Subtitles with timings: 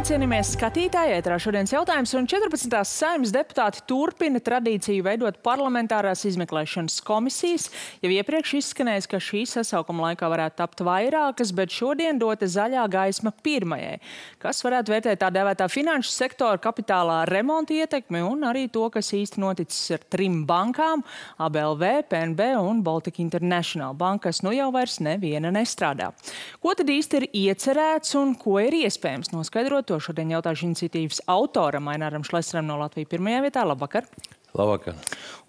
[0.00, 1.12] Labvakar, cienījamies skatītāji!
[1.18, 2.72] Ētrā šodienas jautājums un 14.
[2.88, 7.66] saimnes deputāti turpina tradīciju veidot parlamentārās izmeklēšanas komisijas.
[8.00, 13.34] Jau iepriekš izskanējis, ka šī sasaukuma laikā varētu tapt vairākas, bet šodien dota zaļā gaisma
[13.44, 13.98] pirmajai,
[14.40, 19.44] kas varētu vērtēt tā dēvētā finanšu sektora kapitālā remonta ietekmi un arī to, kas īsti
[19.44, 21.04] noticis ar trim bankām-
[21.44, 26.14] ABLV, PNB un Baltic International bankas, nu jau vairs neviena nestrādā.
[26.62, 29.90] Ko tad īsti ir iecerēts un ko ir iespējams noskaidrot?
[29.90, 29.99] to.
[30.00, 33.66] Šodien jautāšu iniciatīvas autoram Aināram Šlesaram no Latvijas pirmajā vietā.
[33.68, 34.08] Labvakar!
[34.56, 34.96] Labvakar.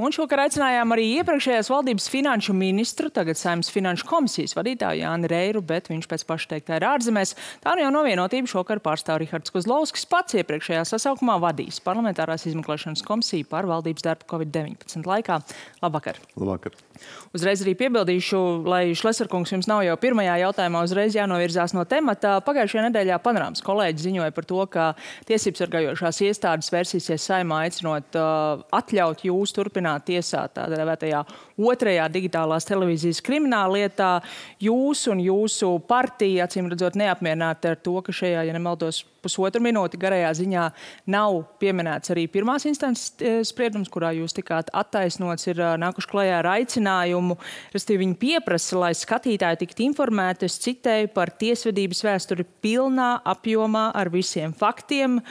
[0.01, 5.61] Un šokar aicinājām arī iepriekšējās valdības finanšu ministru, tagad saimnes finanšu komisijas vadītāju Jāni Reiru,
[5.65, 7.33] bet viņš pēc paša teiktā ir ārzemēs.
[7.61, 13.05] Tā nu jau no vienotība šokar pārstāv Rihards Kozlovskis pats iepriekšējā sasaukumā vadījis parlamentārās izmeklēšanas
[13.05, 15.39] komisiju par valdības darbu Covid-19 laikā.
[15.81, 16.21] Labvakar!
[16.37, 16.77] Labvakar!
[17.33, 22.35] Uzreiz arī piebildīšu, lai Šlesarkungs jums nav jau pirmajā jautājumā uzreiz jānovirzās no temata.
[22.45, 24.87] Pagājušajā nedēļā panorāmas kolēģi ziņoja par to, ka
[25.29, 31.23] tiesības sargājošās iestādes vērsīsies saimā aicinot uh, atļaut jūs turpināt tiesāt tādā vētajā
[31.61, 34.11] otrajā digitālās televīzijas krimināla lietā.
[34.61, 39.99] Jūs un jūsu partija, acīm redzot, neapmierināti ar to, ka šajā, ja nemaldos, pusotru minūti
[40.01, 40.65] garajā ziņā
[41.13, 46.39] nav pieminēts arī pirmās instances eh, spriedums, kurā jūs tikāt attaisnots, ir eh, nākuši klajā
[46.41, 47.37] ar aicinājumu.
[47.75, 54.11] Restīvi viņi pieprasa, lai skatītāji tiktu informēti, es citēju, par tiesvedības vēsturi pilnā apjomā ar
[54.13, 55.21] visiem faktiem.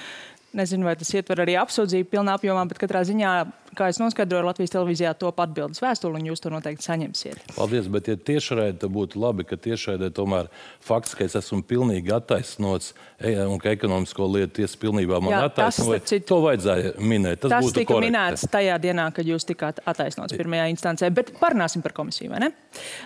[0.56, 3.34] Nezinu, vai tas ietver arī apsūdzību pilnā apjomā, bet katrā ziņā
[3.78, 7.42] kā es noskaidroju, Latvijas televīzijā top atbildes vēstuli, un jūs to noteikti saņemsiet.
[7.56, 10.50] Paldies, bet ja tiešraidē, tad būtu labi, ka tiešraidē tomēr
[10.84, 16.02] fakts, ka es esmu pilnīgi attaisnots e, un ka ekonomisko lietu tiesa pilnībā man attaisnoja,
[16.10, 16.26] citu...
[16.32, 17.42] to vajadzēja minēt.
[17.44, 18.10] Tas, tas tika korekti.
[18.10, 22.52] minēts tajā dienā, kad jūs tikāt attaisnots pirmajā instancē, bet parunāsim par komisiju, vai ne?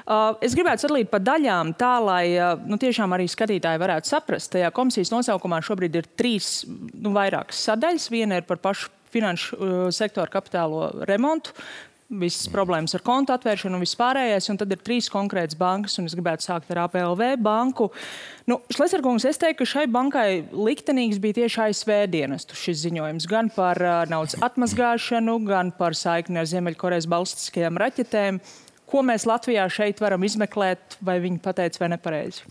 [0.05, 4.53] Uh, es gribētu sadalīt pa daļām tā, lai uh, nu, tiešām arī skatītāji varētu saprast.
[4.55, 8.11] Tajā komisijas nosaukumā šobrīd ir trīs, nu, vairākas sadaļas.
[8.15, 11.55] Viena ir par pašu finanšu uh, sektora kapitālo remontu,
[12.21, 14.49] visas problēmas ar kontu atvēršanu un viss pārējais.
[14.53, 17.89] Un tad ir trīs konkrētas bankas, un es gribētu sākt ar APLV banku.
[18.51, 23.29] Nu, Šlesarkungs, es teiktu, ka šai bankai liktenīgs bija tieši ASV dienestu šis ziņojums.
[23.31, 28.43] Gan par uh, naudas atmazgāšanu, gan par saikni ar Ziemeļkorejas balstiskajām raķetēm.
[28.91, 32.45] Ko mēs Latvijā šeit varam izmeklēt, vai viņi pateica vai nepareizi?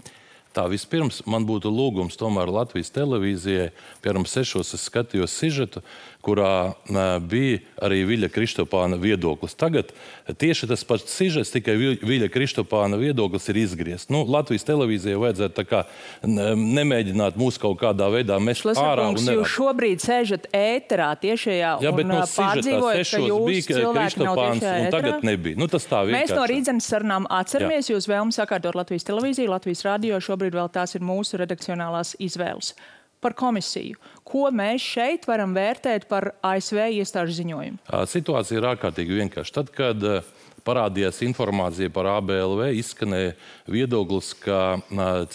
[0.53, 3.71] Tā vispirms man būtu lūgums tomēr Latvijas televīzijai.
[4.03, 5.81] Piemēram, sešos es skatījos sižetu,
[6.23, 6.73] kurā
[7.27, 9.55] bija arī Viļa Kristopāna viedoklis.
[9.59, 9.91] Tagad
[10.39, 14.11] tieši tas pats sižets, tikai Viļa Kristopāna viedoklis ir izgriezts.
[14.13, 15.83] Nu, Latvijas televīzijai vajadzētu kā
[16.23, 19.09] nemēģināt mūs kaut kādā veidā mest ārā.
[19.11, 23.67] Un jūs šobrīd sēžat ēterā tiešajā Jā, bet no sižetā sešos bija
[23.99, 25.59] Kristopāns un tagad nebija.
[25.59, 26.19] Nu, tas tā vienkārši.
[26.21, 27.97] Mēs no rītdienas sarunām atceramies Jā.
[27.97, 30.23] jūs vēlmi sakārtot Latvijas televīziju, Latvijas radio.
[30.23, 32.73] Šobrīd vēl tās ir mūsu redakcionālās izvēles
[33.23, 33.97] par komisiju.
[34.27, 37.81] Ko mēs šeit varam vērtēt par ASV iestāžu ziņojumu?
[38.11, 39.55] Situācija ir ārkārtīgi vienkārša.
[39.61, 40.03] Tad, kad
[40.67, 43.35] parādījās informācija par ABLV, izskanēja
[43.71, 44.79] viedoklis, ka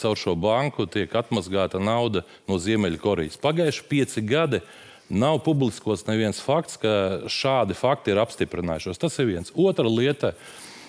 [0.00, 3.40] caur šo banku tiek atmazgāta nauda no Ziemeļkorejas.
[3.42, 4.62] Pagājuši pieci gadi.
[5.08, 9.00] Nav publiskos neviens fakts, ka šādi fakti ir apstiprinājušos.
[9.00, 9.52] Tas ir viens.
[9.56, 10.34] Otra lieta.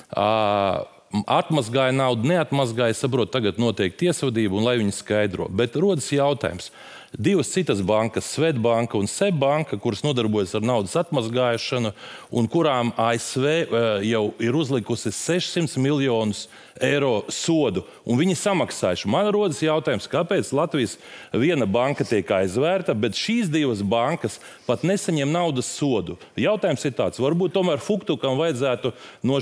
[0.09, 0.83] Uh,
[1.25, 2.93] atmazgāja naudu, neatmazgāja.
[2.93, 5.49] Es saprotu, tagad notiek tiesvedība un lai viņi skaidro.
[5.49, 6.69] Bet rodas jautājums.
[7.17, 11.89] Divas citas bankas, Svetbanka un Sebbanka, kuras nodarbojas ar naudas atmazgāšanu,
[12.29, 13.65] un kurām ASV eh,
[14.11, 16.45] jau ir uzlikusi 600 miljonus
[16.79, 19.09] eiro sodu, un viņi samaksājuši.
[19.11, 20.95] Man rodas jautājums, kāpēc Latvijas
[21.35, 26.15] viena banka tiek aizvērta, bet šīs divas bankas pat nesaņem naudas sodu.
[26.39, 28.93] Jautājums ir tāds, varbūt tomēr Fuktukam vajadzētu,
[29.27, 29.41] no,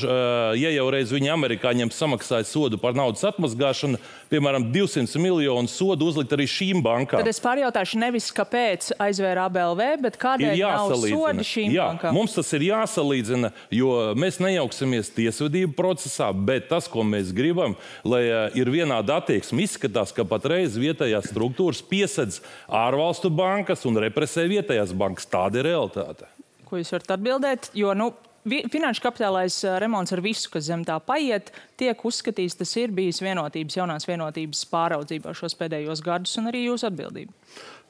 [0.58, 4.02] ja jau reiz viņi amerikāņiem samaksāja sodu par naudas atmazgāšanu,
[4.32, 7.22] piemēram, 200 miljonu sodu uzlikt arī šīm bankām.
[7.58, 12.18] Pārjautāšu nevis, kāpēc aizvēra ABLV, bet kādēļ nav sodi šīm Jā, bankām?
[12.18, 17.76] Mums tas ir jāsalīdzina, jo mēs nejauksimies tiesvedību procesā, bet tas, ko mēs mēs gribam,
[18.06, 19.66] lai eh, ir vienāda attieksme.
[19.66, 25.28] Izskatās, ka patreiz vietējās struktūras piesedz ārvalstu bankas un represē vietējās bankas.
[25.28, 26.30] Tāda ir realitāte.
[26.68, 27.72] Ko jūs varat atbildēt?
[27.78, 28.12] Jo, nu,
[28.48, 31.50] Finanšu kapitālais remonts ar visu, kas zem tā paiet,
[31.80, 36.88] tiek uzskatīts, tas ir bijis vienotības, jaunās vienotības pāraudzībā šos pēdējos gadus un arī jūsu
[36.88, 37.34] atbildība.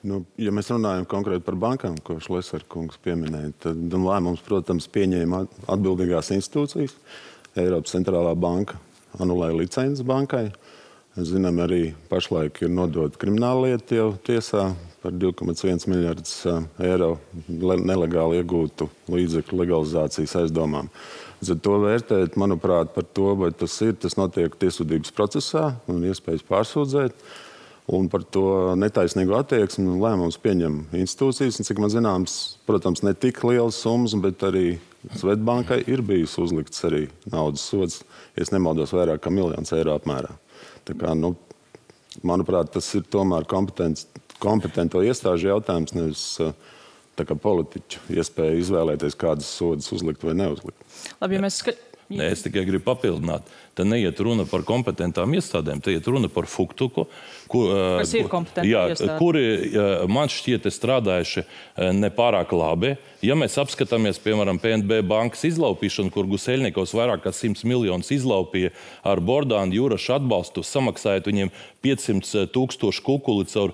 [0.07, 5.43] Nu, ja mēs runājam konkrēti par bankām, ko Šlesarkungs pieminēja, tad lēmums, protams, pieņēma
[5.73, 6.93] atbildīgās institūcijas.
[7.57, 8.77] Eiropas centrālā banka
[9.21, 10.51] anulēja licences bankai.
[11.17, 14.67] Zinām, arī pašlaik ir nodota krimināla lieta jau tiesā
[15.01, 16.43] par 2,1 miljardus
[16.77, 17.15] eiro
[17.49, 20.91] nelegāli iegūtu līdzekļu legalizācijas aizdomām.
[21.41, 26.45] Tad to vērtēt, manuprāt, par to, vai tas ir, tas notiek tiesvedības procesā un iespējas
[26.45, 27.25] pārsūdzēt.
[27.97, 31.57] Un par to netaisnīgu attieksmi lēmumus pieņem institūcijas.
[31.57, 32.37] Un, cik man zināms,
[32.67, 34.75] protams, ne tik lielas summas, bet arī
[35.17, 38.01] Svetbankai ir bijis uzlikts arī naudas sods,
[38.35, 40.33] ja nemaldos, vairāk kā miljonus eiro apmērā.
[40.87, 41.35] Tā kā, nu,
[42.25, 46.23] manuprāt, tas ir tomēr kompetento iestāžu jautājums, nevis
[47.17, 50.81] kā, politiķu iespēja izvēlēties, kādas sodas uzlikt vai neuzlikt.
[51.21, 51.83] Labi, ja mēs skatām.
[52.07, 53.49] Nē, es tikai gribu papildināt.
[53.77, 57.05] Te neiet runa par kompetentām iestādēm, te iet runa par Fuktuku,
[57.51, 58.87] kur, kas ir kompetenti jā,
[59.19, 59.43] kuri
[60.09, 61.45] man šķiet strādājuši
[61.97, 62.95] nepārāk labi.
[63.25, 68.69] Ja mēs apskatāmies, piemēram, PNB bankas izlaupīšanu, kur Guseļnieks vairāk kā 100 miljonus izlaupīja
[69.05, 71.53] ar Bordānu jūrašu atbalstu, samaksājot viņiem
[71.85, 73.73] 500 tūkstošu kukuli caur,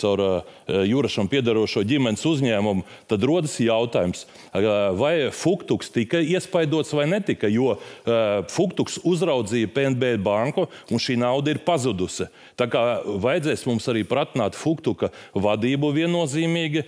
[0.00, 0.22] caur
[0.68, 4.24] jūrašam piedarošo ģimenes uzņēmumu, tad rodas jautājums,
[5.00, 7.76] vai Fuktuks tika iespaidots vai netika, jo
[8.50, 12.26] Fuktuks uzraudzīja PNB banku un šī nauda ir pazudusi.
[12.58, 16.84] Tā kā vajadzēs mums arī pratināt Fuktuka vadību viennozīmīgi,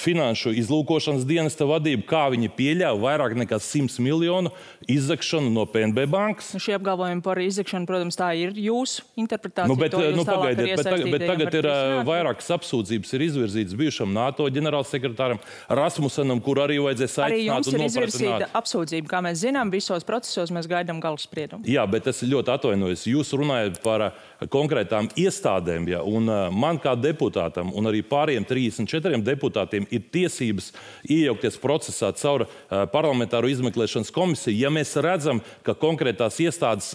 [0.00, 4.52] finanšu izlūkošanas dienesta vadību, kā viņi pieļāva vairāk nekā 100 miljonu
[4.90, 6.52] izzakšanu no PNB bankas.
[6.56, 9.70] Nu, šie apgalvojumi par izzakšanu, protams, tā ir jūsu interpretācija.
[9.70, 11.70] Nu, bet, nu, pagaidiet, bet, tagad, bet tagad ir
[12.08, 15.40] vairākas apsūdzības ir izvirzītas bijušam NATO ģenerālsekretāram
[15.80, 17.28] Rasmusenam, kur arī vajadzēs aicināt.
[17.30, 21.68] Arī jums ir izvirzīta apsūdzība, kā mēs zinām, visos procesos mēs gaidām galu spriedumu.
[21.68, 23.04] Jā, bet es ļoti atvainojos.
[23.10, 24.08] Jūs runājat par
[24.48, 30.70] konkrētu konkrētām iestādēm, ja, un man kā deputātam un arī pārējiem 34 deputātiem ir tiesības
[31.10, 32.46] iejaukties procesā caur
[32.92, 36.94] parlamentāro izmeklēšanas komisiju, ja mēs redzam, ka konkrētās iestādes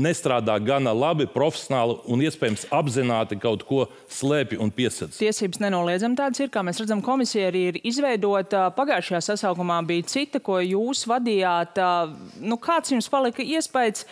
[0.00, 5.16] nestrādā gana labi, profesionāli un iespējams apzināti kaut ko slēpj un piesaista.
[5.18, 8.68] Tiesības nenoliedzami tādas ir, kā mēs redzam, komisija arī ir izveidota.
[8.76, 11.80] Pagājušajā sasaukumā bija cita, ko jūs vadījāt.
[12.44, 14.06] Nu, kāds jums palika iespējas?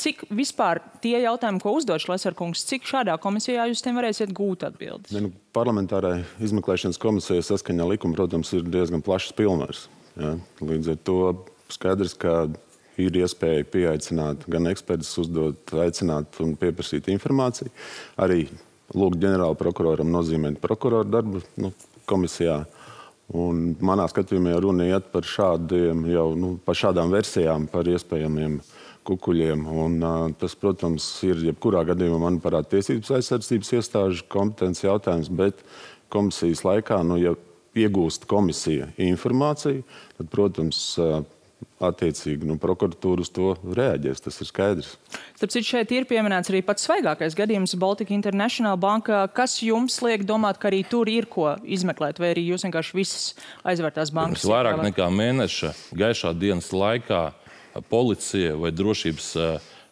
[0.00, 5.10] Cik vispār tie jautājumi, ko uzdod Šlesarkungs, cik šādā komisijā jūs tiem varēsiet gūt atbildes?
[5.12, 9.88] Ne, nu, parlamentārai izmeklēšanas komisijai saskaņā likuma, protams, ir diezgan plašs pilnvars.
[10.14, 10.36] Ja?
[10.62, 11.18] Līdz ar to
[11.74, 12.46] skaidrs, ka
[12.98, 17.70] ir iespēja pieaicināt gan ekspertus, uzdot, aicināt un pieprasīt informāciju.
[18.20, 18.46] Arī
[18.96, 21.72] lūgt ģenerāla prokuroram nozīmēt prokuroru darbu nu,
[22.10, 22.64] komisijā.
[23.30, 28.72] Un manā skatījumā runa iet par, šādiem, jau, nu, par šādām versijām, par iespējamiem uh,
[29.10, 29.64] kukuļiem.
[29.82, 29.98] Un,
[30.40, 35.64] tas, protams, ir jebkurā gadījumā, manuprāt, tiesības aizsardzības iestāžu kompetences jautājums, bet
[36.12, 37.34] komisijas laikā, nu, ja
[37.78, 39.84] iegūst komisija informāciju,
[40.18, 40.82] tad, protams,
[41.80, 44.20] attiecīgi nu, prokuratūra uz to reaģēs.
[44.24, 44.92] Tas ir skaidrs.
[45.38, 49.22] Starp citu, šeit ir pieminēts arī pats svaigākais gadījums Baltika International Banka.
[49.32, 53.26] Kas jums liek domāt, ka arī tur ir ko izmeklēt, vai arī jūs vienkārši visas
[53.64, 54.44] aizvērtās bankas?
[54.44, 57.30] Pirms vairāk nekā mēneša gaišā dienas laikā
[57.88, 59.30] policija vai drošības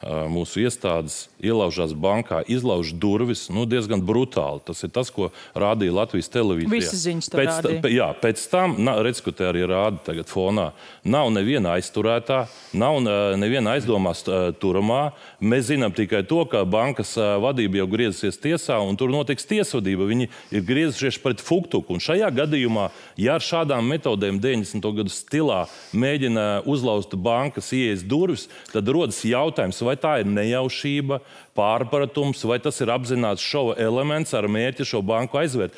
[0.05, 4.63] mūsu iestādes ielaužās bankā, izlauž durvis nu, diezgan brutāli.
[4.67, 6.71] Tas ir tas, ko rādīja Latvijas televīzija.
[6.71, 7.91] Visas ziņas pēc, rādīja.
[7.97, 10.69] jā, pēc tam, redz, ko te arī rāda tagad fonā,
[11.03, 12.45] nav neviena aizturētā,
[12.79, 13.01] nav
[13.39, 14.23] neviena aizdomās
[14.63, 15.01] turamā.
[15.43, 20.07] Mēs zinām tikai to, ka bankas vadība jau griezusies tiesā, un tur notiks tiesvedība.
[20.11, 21.97] Viņi ir griezušies pret Fuktuku.
[21.97, 24.91] Un šajā gadījumā, ja ar šādām metodēm 90.
[25.01, 31.21] gadu stilā mēģina uzlauzt bankas ieejas durvis, tad rodas jautājums, vai tā ir nejaušība,
[31.59, 35.75] pārpratums, vai tas ir apzināts šova elements ar mērķi šo banku aizvērt.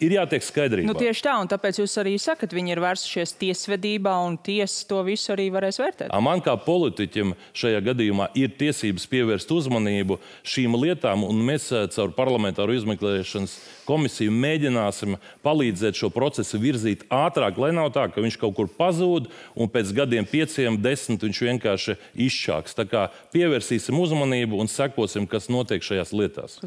[0.00, 0.88] Ir jātiek skaidrībā.
[0.88, 5.02] Nu, tieši tā, un tāpēc jūs arī sakat, viņi ir vērsušies tiesvedībā, un tiesa to
[5.04, 6.14] visu arī varēs vērtēt.
[6.24, 10.16] Man kā politiķim šajā gadījumā ir tiesības pievērst uzmanību
[10.54, 17.60] šīm lietām, un mēs eh, caur parlamentāru izmeklēšanas komisiju mēģināsim palīdzēt šo procesu virzīt ātrāk,
[17.60, 19.28] lai nav tā, ka viņš kaut kur pazūd
[19.60, 22.76] un pēc gadiem, pieciem, desmit viņš vienkārši izšķāks.
[22.78, 23.04] Tā kā
[23.36, 26.60] pievērsīsim uzmanību un sekosim redzēsim, kas notiek šajās lietās.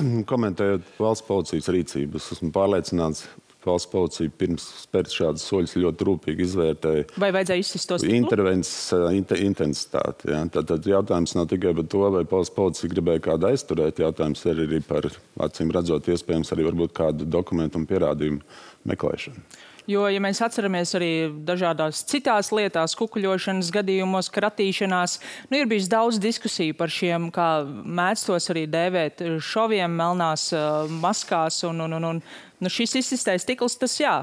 [0.00, 3.28] Mm, komentējot valsts policijas rīcību, es esmu pārliecināts,
[3.64, 7.04] valsts policija pirms spērt šādus soļus ļoti rūpīgi izvērtēja.
[7.20, 10.30] Vai vajadzēja izsist tos intervences uh, inter, intensitāti?
[10.32, 10.46] Ja?
[10.48, 14.00] Tad, tad jautājums nav tikai par to, vai valsts policija gribēja kādu aizturēt.
[14.00, 15.10] Jautājums ir arī par,
[15.44, 18.40] acīm redzot, iespējams arī kādu dokumentu un pierādījumu
[18.88, 19.44] meklēšanu.
[19.88, 21.12] Jo, ja mēs atceramies arī
[21.46, 25.16] dažādās citās lietās, kukuļošanas gadījumos, kratīšanās,
[25.48, 30.90] nu, ir bijis daudz diskusiju par šiem, kā mēdz tos arī dēvēt, šoviem, melnās uh,
[31.00, 31.62] maskās.
[31.68, 32.22] Un, un, un, un,
[32.60, 34.18] nu, šis izsistais stikls, tas jā,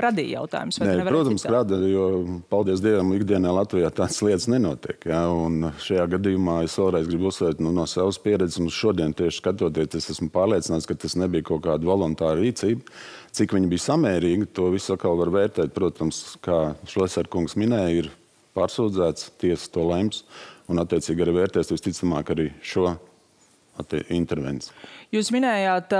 [0.00, 0.78] radīja jautājumus.
[0.80, 2.06] Nē, protams, rada, jo,
[2.52, 5.04] paldies Dievam, ikdienā Latvijā tādas lietas nenotiek.
[5.08, 5.26] Ja?
[5.28, 9.98] Un šajā gadījumā es vēlreiz gribu uzsvērt nu, no savas pieredzes, un šodien tieši skatoties,
[10.00, 12.86] es esmu pārliecināts, ka tas nebija kaut kāda voluntāra rīcība.
[13.32, 15.72] Cik viņi bija samērīgi, to visu atkal var vērtēt.
[15.72, 18.10] Protams, kā Šlesarkungs minēja, ir
[18.56, 20.26] pārsūdzēts, tiesa to lems
[20.68, 22.92] un attiecīgi arī vērtēs visticamāk arī šo
[24.12, 24.70] intervences.
[25.12, 25.94] Jūs minējāt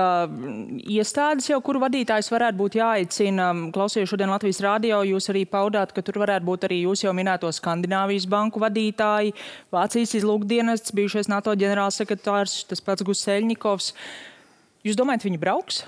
[0.92, 3.48] iestādes, jau kuru vadītājs varētu būt jāaicina.
[3.74, 7.50] Klausījos šodien Latvijas rādio, jūs arī paudāt, ka tur varētu būt arī jūs jau minēto
[7.52, 9.34] Skandināvijas banku vadītāji,
[9.72, 13.90] Vācijas izlūkdienests, bijušais NATO ģenerālsekretārs, tas pats Guseļņikovs.
[14.84, 15.82] Jūs domājat, viņi brauks?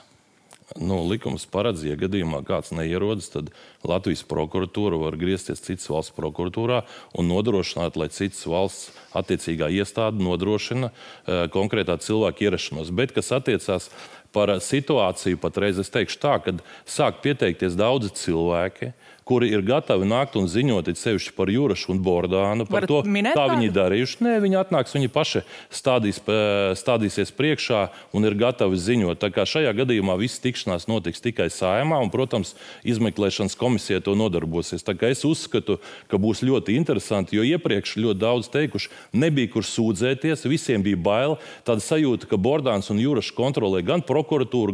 [0.75, 3.53] Nu, likums paredz, ja gadījumā kāds neierodas, tad
[3.87, 6.81] Latvijas prokuratūra var griezties citas valsts prokuratūrā
[7.15, 12.91] un nodrošināt, lai citas valsts attiecīgā iestāde nodrošina uh, konkrētā cilvēka ierašanos.
[12.91, 13.87] Bet, kas attiecās
[14.35, 18.93] par situāciju patreiz, es teikšu tā, ka sāk pieteikties daudzi cilvēki,
[19.25, 23.33] kuri ir gatavi nākt un ziņot sevišķi par Jurašu un Bordānu, par Varat to, kā
[23.33, 23.57] tādu?
[23.57, 24.19] viņi darījuši.
[24.25, 29.21] Nē, viņi atnāks, viņi paši stādīs, eh, stādīsies priekšā un ir gatavi ziņot.
[29.21, 34.85] Tā kā šajā gadījumā viss tikšanās notiks tikai saimā, un, protams, izmeklēšanas komisija to nodarbosies.
[34.85, 39.63] Tā kā es uzskatu, ka būs ļoti interesanti, jo iepriekš ļoti daudz teikuši, nebija kur
[39.65, 41.39] sūdzēties, visiem bija bail.
[41.65, 44.24] Tāda sajūta, ka Bordāns un Jurašs kontrolē gan prokuratūru,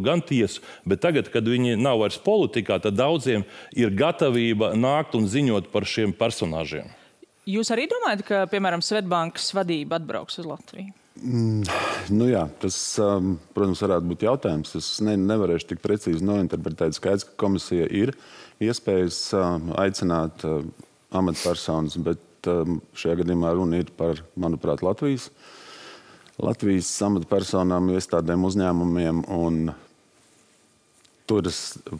[0.03, 5.27] gan tiesu, bet tagad, kad viņi nav vairs politikā, tad daudziem ir gatavība nākt un
[5.27, 6.89] ziņot par šiem personāžiem.
[7.49, 10.93] Jūs arī domājat, ka, piemēram, Svetbankas vadība atbrauks uz Latviju?
[11.21, 14.75] Nu, jā, tas, um, protams, varētu būt jautājums.
[14.79, 16.95] Es ne, nevarēšu tik precīzi nointerpretēt.
[16.97, 18.13] Skaidrs, ka komisija ir
[18.63, 20.63] iespējas um, aicināt uh,
[21.17, 25.29] amatpersonas, bet um, šajā gadījumā runa ir par, manuprāt, Latvijas,
[26.41, 29.23] Latvijas amatpersonām, iestādēm, uzņēmumiem.
[31.29, 31.47] Tur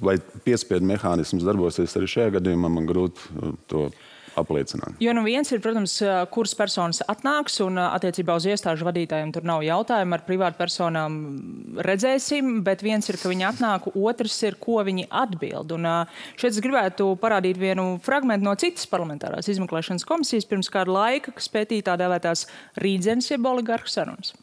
[0.01, 3.85] vai piespiedu mehānisms darbosies arī šajā gadījumā, man grūti uh, to
[4.39, 4.97] apliecināt.
[5.03, 5.97] Jo nu viens ir, protams,
[6.33, 10.15] kuras personas atnāks, un attiecībā uz iestāžu vadītājiem tur nav jautājumu.
[10.17, 11.17] Ar privātpersonām
[11.87, 15.73] redzēsim, bet viens ir, ka viņi atnāk, otrs ir, ko viņi atbild.
[15.77, 15.89] Un
[16.35, 21.51] šeit es gribētu parādīt vienu fragment no citas parlamentārās izmeklēšanas komisijas pirms kāda laika, kas
[21.51, 22.47] pētīja tā dēvētās
[22.81, 24.35] rīdzenes jeb oligarhu sarunas.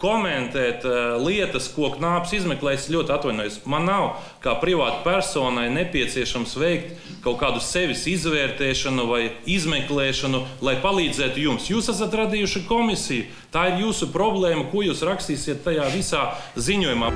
[0.00, 3.60] Komentēt uh, lietas, ko knāps izmeklējis, ļoti atvainojos.
[3.70, 4.06] Man nav
[4.44, 11.68] kā privātai personai nepieciešams veikt kaut kādu sevis izvērtēšanu vai izmeklēšanu, lai palīdzētu jums.
[11.72, 13.28] Jūs esat radījuši komisiju.
[13.52, 17.12] Tā ir jūsu problēma, ko jūs rakstīsiet tajā visā ziņojumā.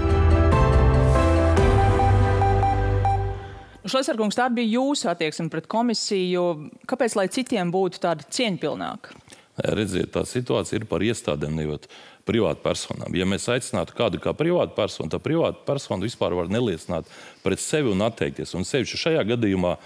[3.84, 6.44] Šlesarkungs, tāda bija jūsu attieksme pret komisiju.
[6.88, 9.18] Kāpēc, lai citiem būtu tāda cieņpilnāka?
[9.54, 11.84] Redziet, tā situācija ir par iestādēm, nevis
[12.28, 13.14] privātpersonām.
[13.16, 17.08] Ja mēs aicinātu kādu kā privātpersonu, tad privātpersona vispār var neliecināt
[17.44, 18.54] pret sevi un atteikties.
[18.56, 19.76] Un sevišķi šajā gadījumā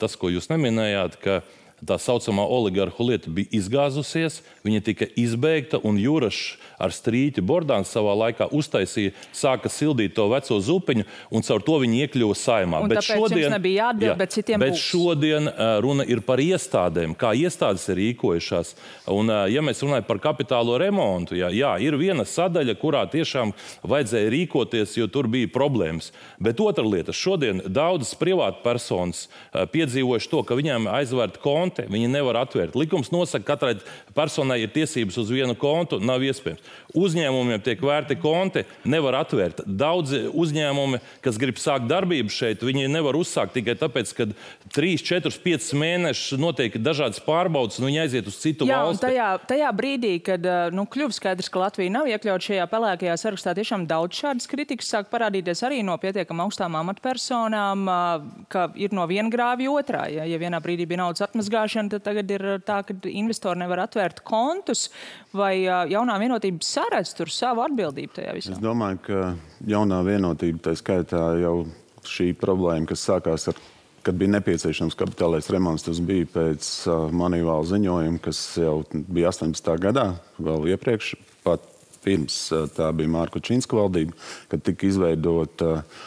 [0.00, 1.40] tas, ko jūs neminējāt, ka
[1.86, 8.14] tā saucamā oligarhu lieta bija izgāzusies, viņa tika izbeigta, un Jurašs ar strīķi Bordāns savā
[8.18, 12.82] laikā uztaisīja, sāka sildīt to veco zupiņu, un caur to viņi iekļuva saimā.
[12.84, 14.84] Un tāpēc jums nebija jāatbild, bet citiem bet būs.
[14.90, 15.50] šodien
[15.84, 18.74] runa ir par iestādēm, kā iestādes ir rīkojušās.
[19.14, 23.54] Un, ja mēs runājam par kapitālo remontu, jā, jā, ir viena sadaļa, kurā tiešām
[23.86, 26.12] vajadzēja rīkoties, jo tur bija problēmas.
[26.42, 29.26] Bet otra lieta, šodien daudzas privātpersonas
[29.74, 32.76] piedzīvojuši to, ka viņiem aizvērta konti, viņi nevar atvērt.
[32.78, 33.76] Likums nosaka, ka katrai
[34.16, 36.62] personai ir tiesības uz vienu kontu, nav iespējams.
[36.96, 39.62] Uzņēmumiem tiek vērti konti, nevar atvērt.
[39.66, 44.28] Daudzi uzņēmumi, kas grib sākt darbību šeit, viņi nevar uzsākt tikai tāpēc, ka
[44.74, 49.06] 3, 4, 5 mēnešus notiek dažādas pārbaudas, un viņi aiziet uz citu Jā, valsti.
[49.06, 53.54] tajā, tajā brīdī, kad uh, nu, kļuva skaidrs, ka Latvija nav iekļauta šajā pelēkajā sarakstā,
[53.58, 59.06] tiešām daudz šādas kritikas sāk parādīties arī no pietiekami augstām amatpersonām, uh, ka ir no
[59.10, 60.06] viena grāvja otrā.
[60.12, 61.24] Ja, ja vienā brīdī bija naudas
[61.58, 64.88] atmazgāšana, tad tagad ir uh, tā, ka investori nevar atvērt kontus,
[65.32, 68.52] vai uh, jaunā vienotība saredz tur savu atbildību tajā visā.
[68.52, 69.34] Es domāju, ka
[69.66, 71.66] jaunā vienotība, tā skaitā jau
[72.08, 73.58] šī problēma, kas sākās ar
[74.06, 79.74] kad bija nepieciešams kapitālais remonts, tas bija pēc uh, manīvāla ziņojuma, kas jau bija 18.
[79.82, 81.66] gadā, vēl iepriekš, pat
[82.04, 84.16] pirms uh, tā bija Mārka Čīnska valdība,
[84.48, 86.06] kad tika izveidota uh,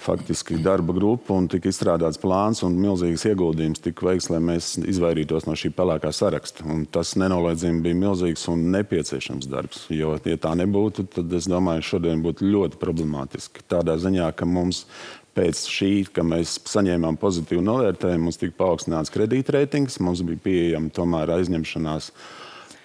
[0.00, 5.48] faktiski darba grupa un tika izstrādāts plāns un milzīgs ieguldījums tika veikts, lai mēs izvairītos
[5.48, 6.66] no šī pelēkā saraksta.
[6.68, 9.86] Un tas nenoliedzami bija milzīgs un nepieciešams darbs.
[9.92, 13.64] Jo, ja tā nebūtu, tad es domāju, šodien būtu ļoti problemātiski.
[13.70, 14.84] Tādā ziņā, ka mums
[15.36, 21.34] pēc šī, ka mēs saņēmām pozitīvu novērtējumu, mums tika paaugstināts kredītreitings, mums bija pieejama tomēr
[21.36, 22.12] aizņemšanās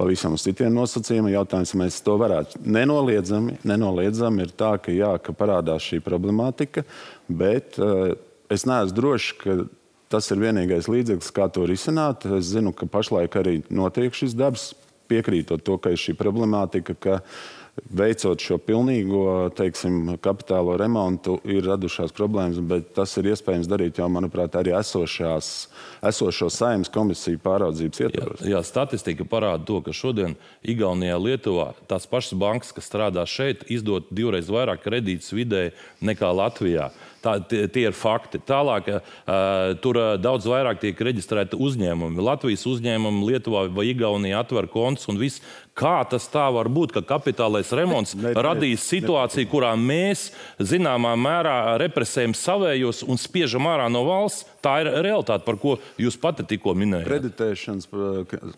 [0.01, 1.35] pavisam uz citiem nosacījumiem.
[1.35, 6.83] Jautājums, mēs to varētu nenoliedzami, nenoliedzami ir tā, ka, jā, ka parādās šī problemātika,
[7.29, 8.15] bet uh,
[8.51, 9.57] es neesmu drošs, ka
[10.11, 12.25] tas ir vienīgais līdzeklis, kā to risināt.
[12.39, 14.71] Es zinu, ka pašlaik arī notiek šis darbs,
[15.11, 17.21] piekrītot to, ka ir šī problemātika, ka
[17.89, 24.07] veicot šo pilnīgo teiksim, kapitālo remontu, ir radušās problēmas, bet tas ir iespējams darīt jau,
[24.11, 25.51] manuprāt, arī esošās,
[26.11, 28.43] esošo saimnes komisiju pāraudzības ietvaros.
[28.45, 33.65] Jā, jā, statistika parāda to, ka šodien Igaunijā, Lietuvā tās pašas bankas, kas strādā šeit,
[33.71, 36.91] izdod divreiz vairāk kredītus vidēji nekā Latvijā.
[37.21, 38.39] Tā, tie, tie ir fakti.
[38.41, 42.17] Tālāk, uh, tur uh, daudz vairāk tiek reģistrēti uzņēmumi.
[42.17, 45.43] Latvijas uzņēmumi Lietuvā vai Igaunijā atver kontus un viss.
[45.81, 50.27] Kā tas tā var būt, ka kapitālais remonts ne, ne, radīs situāciju, kurā mēs
[50.61, 54.45] zināmā mērā represējam savējos un spiežam ārā no valsts?
[54.61, 57.07] Tā ir realitāte, par ko jūs pati tikko minējāt.
[57.07, 57.87] Kreditēšanas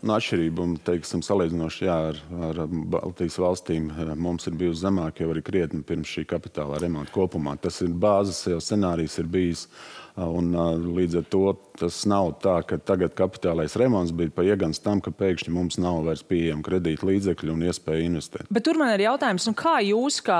[0.03, 3.87] no atšķirībām, teiksim, salīdzinoši jā, ar, ar Baltijas valstīm,
[4.19, 7.55] mums ir bijusi zemāka jau arī krietni pirms šī kapitālā remonta kopumā.
[7.63, 9.69] Tas ir bāzes scenārijs ir bijis.
[10.13, 10.51] Un,
[10.93, 15.09] līdz ar to tas nav tā, ka tagad kapitālais remonts bija pa iegans tam, ka
[15.09, 18.51] pēkšņi mums nav vairs pieejama kredīta līdzekļi un iespēja investēt.
[18.53, 20.37] Bet tur man ir jautājums, nu, kā jūs, kā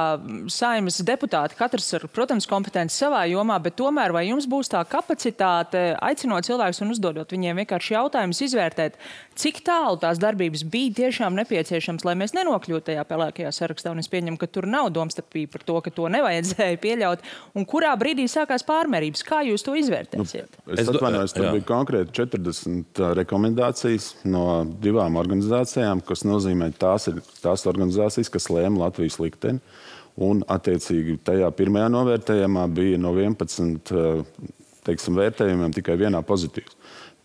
[0.53, 5.81] saimnes deputāti, katrs ir, protams, kompetents savā jomā, bet tomēr vai jums būs tā kapacitāte
[6.05, 9.01] aicinot cilvēkus un uzdodot viņiem vienkārši jautājumus, izvērtēt,
[9.33, 13.95] cik tālu tās darbības bija tiešām nepieciešams, lai mēs nenokļūtu tajā pelēkajā sarakstā?
[13.95, 17.25] Un es pieņemu, ka tur nav domstarpība par to, ka to nevajadzēja pieļaut.
[17.57, 19.25] Un kurā brīdī sākās pārmērības?
[19.25, 20.57] Kā jūs to izvērtēsiet?
[20.63, 21.53] Nu, es atvainojos, tur jā.
[21.57, 28.85] bija konkrēti 40 rekomendācijas no divām organizācijām, kas nozīmē, tās ir tās organizācijas, kas lēma
[28.85, 29.63] Latvijas likteni.
[30.23, 33.89] Un, attiecīgi, tajā pirmajā novērtējumā bija no 11
[34.87, 36.75] teiksim, vērtējumiem tikai vienā pozitīvs.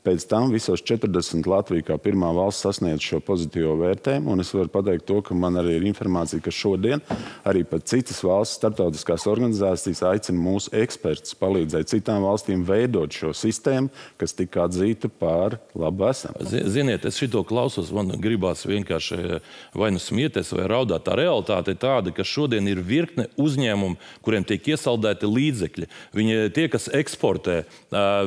[0.09, 4.39] Pēc tam visos 40 Latvija kā pirmā valsts sasniedz šo pozitīvo vērtējumu.
[4.41, 7.03] Es varu pateikt, to, ka man arī ir informācija, ka šodien
[7.45, 14.33] arī citas valsts starptautiskās organizācijas aicina mūsu ekspertus palīdzēt citām valstīm veidot šo sistēmu, kas
[14.39, 16.39] tika atzīta par labu esam.
[16.41, 21.05] Ziniet, es šito klausos, man gribās vienkārši eh, vai nu smieties, vai raudāt.
[21.05, 25.93] Tā realitāte ir tāda, ka šodien ir virkne uzņēmumu, kuriem tiek iesaldēti līdzekļi.
[26.17, 27.61] Viņi tie, kas eksportē,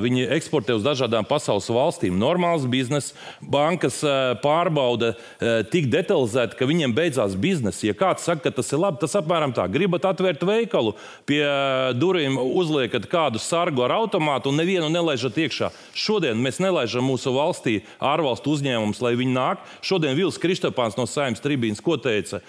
[0.05, 6.67] viņi eksportē uz dažādām pasaules valstīm normāls bizness, bankas eh, pārbauda eh, tik detalizēti, ka
[6.69, 7.86] viņiem beidzās biznesa.
[7.89, 9.67] Ja kāds saka, ka tas ir labi, tas apmēram tā.
[9.71, 10.95] Gribat atvērt veikalu,
[11.29, 15.71] pie eh, durvīm uzliekat kādu sargu ar automātu un nevienu nelaižat iekšā.
[15.97, 19.65] Šodien mēs nelaižam mūsu valstī ārvalstu uzņēmumus, lai viņi nāk.
[19.86, 22.41] Šodien Vils Kristopāns no Saimnes tribīnas ko teica?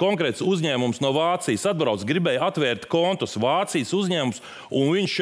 [0.00, 4.40] Konkrēts uzņēmums no Vācijas atbrauc, gribēja atvērt kontus Vācijas uzņēmums,
[4.76, 5.16] un viņš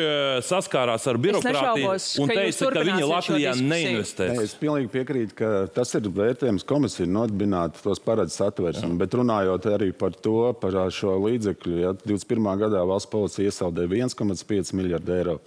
[0.47, 4.35] saskārās ar birokrātiju un teica, ka viņi Latvijā neinvestēs.
[4.37, 9.71] Ne, es pilnīgi piekrītu, ka tas ir vērtējums komisija nodibināt tos paredzes atvērsmi, bet runājot
[9.73, 12.53] arī par to, par šo līdzekļu, ja 21.
[12.67, 15.41] gadā valsts policija iesaldēja 1,5 miljardu eiro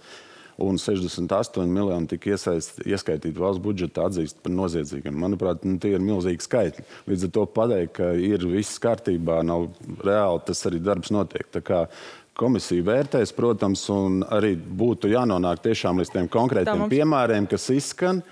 [0.62, 5.16] un 68 miljoni tika ieskaitīti valsts budžeta atzīst par noziedzīgiem.
[5.24, 6.84] Manuprāt, nu, tie ir milzīgi skaitļi.
[7.10, 9.70] Līdz ar to pateikt, ka ir viss kārtībā, nav
[10.04, 11.48] reāli tas arī darbs notiek.
[12.38, 16.92] Komisija vērtēs, protams, un arī būtu jānonāk tiešām līdz tiem konkrētiem mums...
[16.94, 18.22] piemēriem, kas izskan.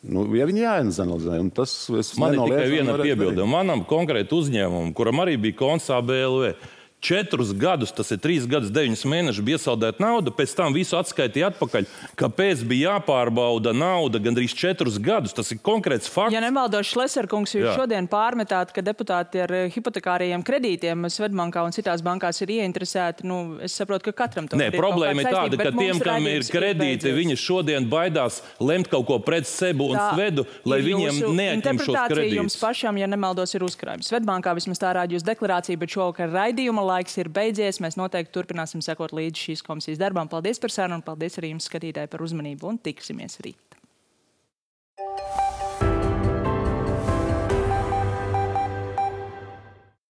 [0.00, 1.72] Nu, ja viņi jāanalizē, un tas
[2.20, 3.44] man ir tikai viena piebilde.
[3.50, 6.54] Manam konkrēti uzņēmumam, kuram arī bija konts ABLV,
[7.00, 11.48] Četrus gadus, tas ir trīs gadus, deviņus mēnešus, bija iesaldēta nauda, pēc tam visu atskaitīja
[11.48, 11.86] atpakaļ.
[12.20, 15.32] Kāpēc bija jāpārbauda nauda gandrīz četrus gadus?
[15.36, 16.36] Tas ir konkrēts fakts.
[16.36, 17.76] Ja nemaldos, Šleserkungs, jūs Jā.
[17.78, 23.24] šodien pārmetāt, ka deputāti ar eh, hipotekārajiem kredītiem Svetbankā un citās bankās ir ieinteresēti.
[23.30, 24.76] Nu, es saprotu, ka katram Nē, ir.
[24.76, 29.48] Problēma ir tāda, ka tiem, kam ir kredīti, viņi šodien baidās lemt kaut ko pret
[29.48, 32.36] sevi un Tā svedu, lai viņiem neatņem šos kredītus.
[32.36, 34.10] Jums pašam, ja nemaldos, ir uzkrājums.
[34.10, 37.80] Svetbankā vismaz tā rāda jūs deklarācija, bet šovakar raidījuma laiks ir beidzies.
[37.82, 40.30] Mēs noteikti turpināsim sekot līdzi šīs komisijas darbām.
[40.30, 43.69] Paldies par sarunu un paldies arī jums, skatītāji, par uzmanību un tiksimies rīt.